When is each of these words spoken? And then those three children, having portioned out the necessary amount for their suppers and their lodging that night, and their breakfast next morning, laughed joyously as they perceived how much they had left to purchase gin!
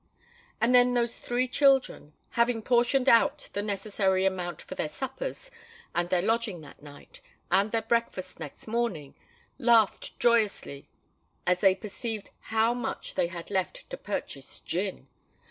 And 0.59 0.73
then 0.73 0.95
those 0.95 1.19
three 1.19 1.47
children, 1.47 2.13
having 2.31 2.63
portioned 2.63 3.07
out 3.07 3.49
the 3.53 3.61
necessary 3.61 4.25
amount 4.25 4.63
for 4.63 4.73
their 4.73 4.89
suppers 4.89 5.51
and 5.93 6.09
their 6.09 6.23
lodging 6.23 6.61
that 6.61 6.81
night, 6.81 7.21
and 7.51 7.71
their 7.71 7.83
breakfast 7.83 8.39
next 8.39 8.65
morning, 8.67 9.13
laughed 9.59 10.19
joyously 10.19 10.89
as 11.45 11.59
they 11.59 11.75
perceived 11.75 12.31
how 12.45 12.73
much 12.73 13.13
they 13.13 13.27
had 13.27 13.51
left 13.51 13.87
to 13.91 13.95
purchase 13.97 14.59
gin! 14.61 15.07